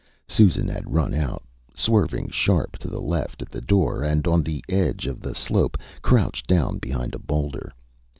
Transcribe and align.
Susan 0.27 0.67
had 0.67 0.91
run 0.91 1.13
out, 1.13 1.43
swerving 1.75 2.27
sharp 2.27 2.75
to 2.75 2.87
the 2.87 2.99
left 2.99 3.43
at 3.43 3.51
the 3.51 3.61
door, 3.61 4.01
and 4.01 4.25
on 4.25 4.41
the 4.41 4.65
edge 4.67 5.05
of 5.05 5.21
the 5.21 5.35
slope 5.35 5.77
crouched 6.01 6.47
down 6.47 6.79
behind 6.79 7.13
a 7.13 7.19
boulder. 7.19 7.71